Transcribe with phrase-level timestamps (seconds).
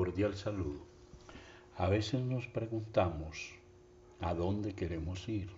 [0.00, 0.80] cordial saludo.
[1.76, 3.52] A veces nos preguntamos
[4.22, 5.50] a dónde queremos ir.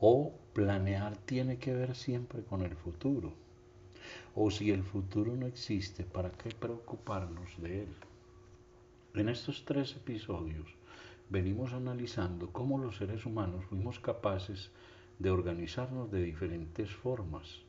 [0.00, 3.32] O planear tiene que ver siempre con el futuro.
[4.34, 7.94] O si el futuro no existe, ¿para qué preocuparnos de él?
[9.14, 10.66] En estos tres episodios
[11.28, 14.72] venimos analizando cómo los seres humanos fuimos capaces
[15.20, 17.60] de organizarnos de diferentes formas,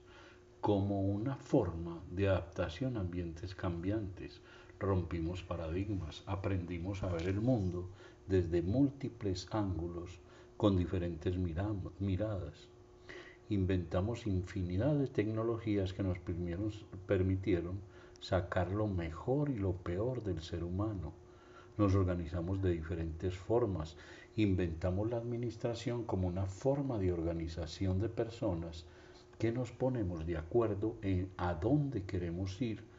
[0.60, 4.42] como una forma de adaptación a ambientes cambiantes.
[4.82, 7.88] Rompimos paradigmas, aprendimos a ver el mundo
[8.28, 10.20] desde múltiples ángulos
[10.58, 11.38] con diferentes
[12.00, 12.68] miradas.
[13.50, 16.18] Inventamos infinidad de tecnologías que nos
[17.06, 17.80] permitieron
[18.22, 21.14] sacar lo mejor y lo peor del ser humano
[21.78, 23.96] nos organizamos de diferentes formas.
[24.36, 28.86] Inventamos la administración como una forma de organización de personas
[29.38, 32.91] que nos ponemos de acuerdo en a dónde queremos ir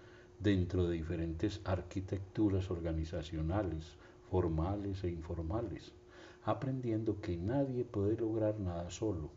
[0.42, 3.96] dentro de diferentes arquitecturas organizacionales,
[4.30, 5.92] formales e informales,
[6.44, 9.30] aprendiendo que nadie puede lograr nada solo.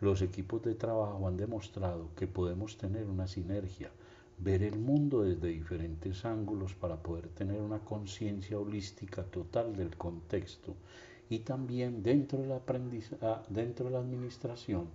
[0.00, 3.90] Los equipos de trabajo han demostrado que podemos tener una sinergia,
[4.38, 10.74] ver el mundo desde diferentes ángulos para poder tener una conciencia holística total del contexto
[11.30, 12.60] y también dentro de, la
[13.22, 13.42] ah,
[13.98, 14.86] administración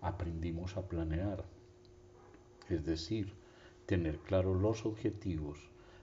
[0.00, 1.44] aprendimos a planear,
[2.68, 3.32] es decir,
[3.86, 5.58] tener claros los objetivos,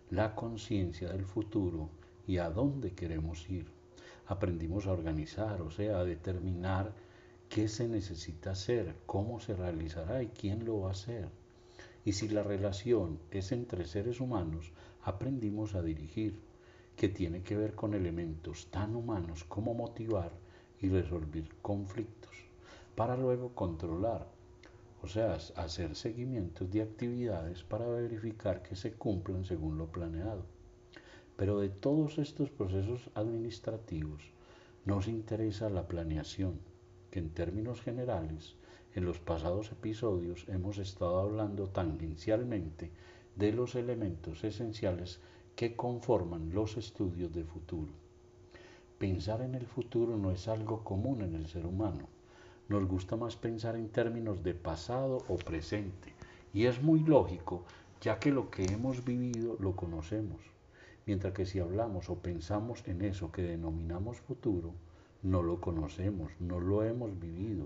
[0.09, 1.89] la conciencia del futuro
[2.27, 3.65] y a dónde queremos ir.
[4.27, 6.93] Aprendimos a organizar, o sea, a determinar
[7.49, 11.27] qué se necesita hacer, cómo se realizará y quién lo va a hacer.
[12.05, 14.71] Y si la relación es entre seres humanos,
[15.03, 16.39] aprendimos a dirigir,
[16.95, 20.31] que tiene que ver con elementos tan humanos como motivar
[20.81, 22.35] y resolver conflictos,
[22.95, 24.27] para luego controlar,
[25.01, 30.45] o sea, hacer seguimientos de actividades para verificar que se cumplan según lo planeado.
[31.37, 34.21] Pero de todos estos procesos administrativos
[34.85, 36.59] nos interesa la planeación,
[37.11, 38.55] que en términos generales
[38.95, 42.91] en los pasados episodios hemos estado hablando tangencialmente
[43.35, 45.19] de los elementos esenciales
[45.55, 47.93] que conforman los estudios de futuro.
[48.97, 52.09] Pensar en el futuro no es algo común en el ser humano.
[52.69, 56.13] Nos gusta más pensar en términos de pasado o presente.
[56.53, 57.63] Y es muy lógico,
[57.99, 60.39] ya que lo que hemos vivido lo conocemos.
[61.07, 64.71] Mientras que si hablamos o pensamos en eso que denominamos futuro,
[65.23, 67.65] no lo conocemos, no lo hemos vivido.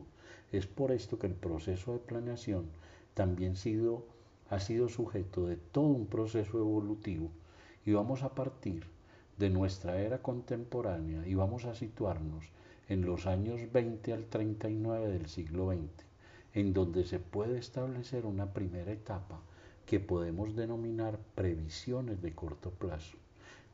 [0.54, 2.68] Es por esto que el proceso de planeación
[3.14, 4.06] también sido,
[4.50, 7.30] ha sido sujeto de todo un proceso evolutivo
[7.86, 8.86] y vamos a partir
[9.38, 12.46] de nuestra era contemporánea y vamos a situarnos
[12.90, 16.06] en los años 20 al 39 del siglo XX,
[16.54, 19.40] en donde se puede establecer una primera etapa
[19.86, 23.18] que podemos denominar previsiones de corto plazo,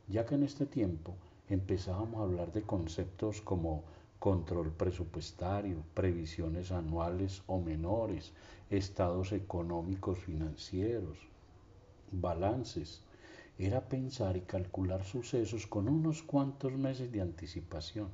[0.08, 1.14] ya que en este tiempo
[1.48, 3.84] empezábamos a hablar de conceptos como
[4.20, 8.32] control presupuestario, previsiones anuales o menores,
[8.68, 11.18] estados económicos financieros,
[12.12, 13.02] balances.
[13.58, 18.08] Era pensar y calcular sucesos con unos cuantos meses de anticipación.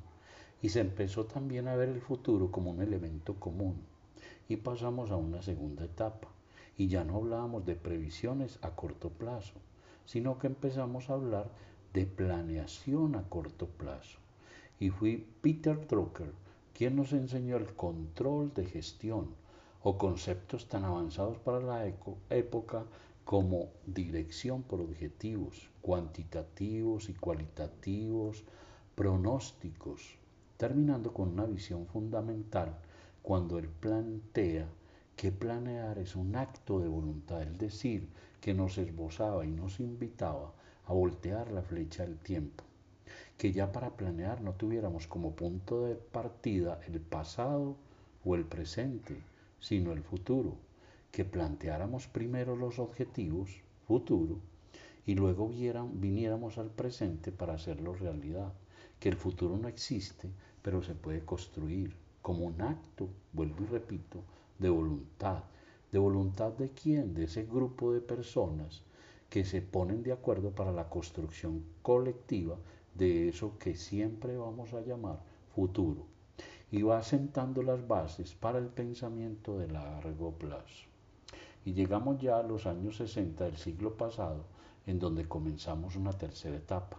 [0.63, 3.77] Y se empezó también a ver el futuro como un elemento común.
[4.49, 6.29] Y pasamos a una segunda etapa.
[6.79, 9.55] Y ya no hablábamos de previsiones a corto plazo,
[10.05, 11.51] sino que empezamos a hablar
[11.93, 14.19] de planeación a corto plazo.
[14.79, 16.33] Y fui Peter Drucker
[16.75, 19.29] quien nos enseñó el control de gestión
[19.83, 21.87] o conceptos tan avanzados para la
[22.29, 22.85] época
[23.25, 28.43] como dirección por objetivos cuantitativos y cualitativos,
[28.97, 30.19] pronósticos,
[30.57, 32.77] terminando con una visión fundamental
[33.23, 34.69] cuando él plantea
[35.17, 38.09] que planear es un acto de voluntad, es decir,
[38.41, 40.53] que nos esbozaba y nos invitaba
[40.87, 42.65] a voltear la flecha del tiempo.
[43.37, 47.77] Que ya para planear no tuviéramos como punto de partida el pasado
[48.25, 49.17] o el presente,
[49.59, 50.57] sino el futuro.
[51.11, 53.51] Que planteáramos primero los objetivos,
[53.87, 54.39] futuro,
[55.07, 58.53] y luego viniéramos al presente para hacerlo realidad.
[59.01, 60.29] Que el futuro no existe,
[60.63, 64.23] pero se puede construir como un acto, vuelvo y repito,
[64.59, 65.45] de voluntad.
[65.93, 67.15] ¿De voluntad de quién?
[67.15, 68.83] De ese grupo de personas
[69.31, 72.57] que se ponen de acuerdo para la construcción colectiva
[72.95, 75.21] de eso que siempre vamos a llamar
[75.55, 76.07] futuro
[76.71, 80.87] y va sentando las bases para el pensamiento de largo plazo.
[81.65, 84.45] Y llegamos ya a los años 60 del siglo pasado,
[84.87, 86.99] en donde comenzamos una tercera etapa,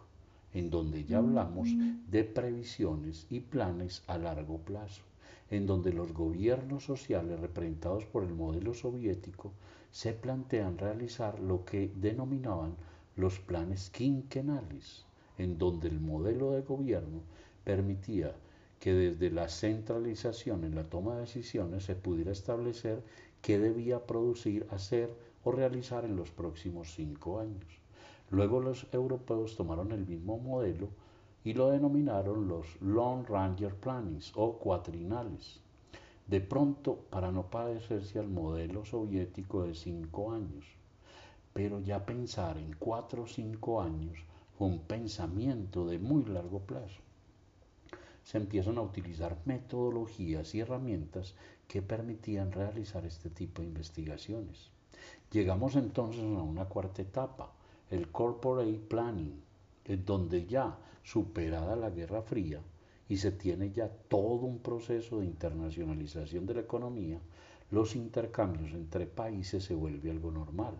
[0.53, 1.69] en donde ya hablamos
[2.09, 5.03] de previsiones y planes a largo plazo,
[5.49, 9.51] en donde los gobiernos sociales representados por el modelo soviético
[9.91, 12.75] se plantean realizar lo que denominaban
[13.15, 15.05] los planes quinquenales,
[15.37, 17.21] en donde el modelo de gobierno
[17.63, 18.33] permitía
[18.79, 23.01] que desde la centralización en la toma de decisiones se pudiera establecer
[23.41, 27.86] qué debía producir, hacer o realizar en los próximos cinco años.
[28.29, 30.89] Luego los europeos tomaron el mismo modelo
[31.43, 35.61] y lo denominaron los Long Ranger Plannings o cuatrinales.
[36.27, 40.65] De pronto, para no parecerse al modelo soviético de cinco años,
[41.53, 44.17] pero ya pensar en cuatro o cinco años
[44.57, 46.99] fue un pensamiento de muy largo plazo.
[48.23, 51.33] Se empiezan a utilizar metodologías y herramientas
[51.69, 54.69] que permitían realizar este tipo de investigaciones.
[55.31, 57.53] Llegamos entonces a una cuarta etapa,
[57.89, 59.41] el corporate planning,
[59.85, 62.61] en donde ya superada la Guerra Fría
[63.09, 67.19] y se tiene ya todo un proceso de internacionalización de la economía,
[67.71, 70.75] los intercambios entre países se vuelve algo normal.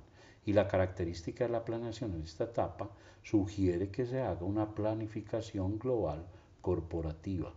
[0.46, 2.90] Y la característica de la planeación en esta etapa
[3.22, 6.26] sugiere que se haga una planificación global
[6.62, 7.54] corporativa.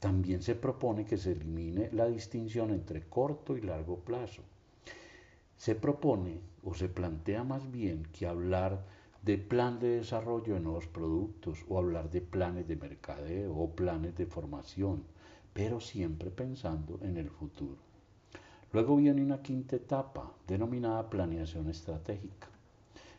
[0.00, 4.42] También se propone que se elimine la distinción entre corto y largo plazo.
[5.56, 8.84] Se propone o se plantea más bien que hablar
[9.22, 14.16] de plan de desarrollo de nuevos productos o hablar de planes de mercadeo o planes
[14.16, 15.02] de formación,
[15.52, 17.78] pero siempre pensando en el futuro.
[18.72, 22.48] Luego viene una quinta etapa denominada planeación estratégica.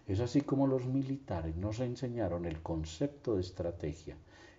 [0.08, 4.16] Es así como los militares nos enseñaron el concepto de estrategia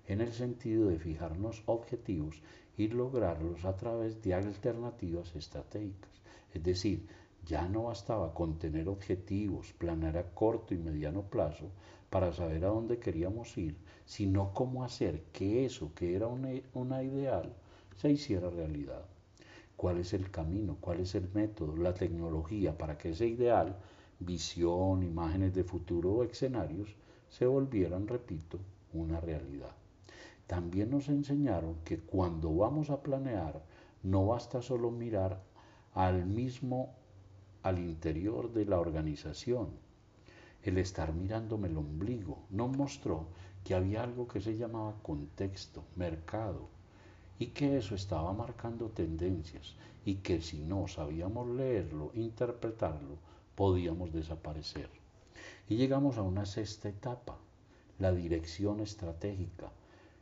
[0.07, 2.43] en el sentido de fijarnos objetivos
[2.77, 6.11] y lograrlos a través de alternativas estratégicas,
[6.53, 7.07] es decir,
[7.49, 11.71] ya no bastaba con tener objetivos, planear a corto y mediano plazo
[12.11, 13.75] para saber a dónde queríamos ir,
[14.05, 17.55] sino cómo hacer que eso que era una, ideal
[17.97, 19.03] se hiciera realidad.
[19.77, 20.77] ¿Cuál es el camino?
[20.79, 21.75] ¿Cuál es el método?
[21.79, 23.77] La tecnología para que ese ideal,
[24.19, 26.95] visión, imágenes de futuro o escenarios
[27.31, 28.59] se volvieran, repito,
[28.93, 29.73] una realidad.
[30.47, 33.63] También nos enseñaron que cuando vamos a planear
[34.03, 35.43] no basta solo mirar
[35.95, 36.98] al mismo
[37.63, 39.69] al interior de la organización.
[40.63, 43.27] El estar mirándome el ombligo nos mostró
[43.65, 46.69] que había algo que se llamaba contexto, mercado,
[47.39, 49.75] y que eso estaba marcando tendencias
[50.05, 53.17] y que si no sabíamos leerlo, interpretarlo,
[53.55, 54.89] podíamos desaparecer.
[55.69, 57.37] Y llegamos a una sexta etapa,
[57.99, 59.71] la dirección estratégica.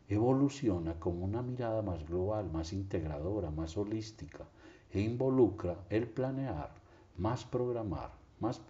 [0.09, 4.45] Evoluciona como una mirada más global, más integradora, más holística
[4.91, 6.71] e involucra el planear,
[7.19, 8.61] más programar, más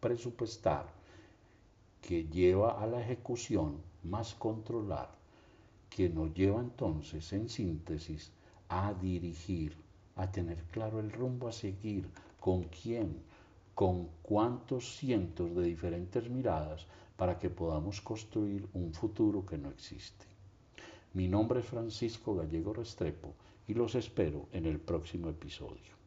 [0.00, 0.86] presupuestar,
[2.00, 5.10] que lleva a la ejecución, más controlar,
[5.88, 8.30] que nos lleva entonces, en síntesis,
[8.68, 9.76] a dirigir,
[10.16, 12.08] a tener claro el rumbo a seguir,
[12.40, 13.16] con quién,
[13.74, 16.86] con cuántos cientos de diferentes miradas
[17.16, 20.26] para que podamos construir un futuro que no existe.
[21.14, 23.32] Mi nombre es Francisco Gallego Restrepo
[23.68, 26.03] y los espero en el próximo episodio.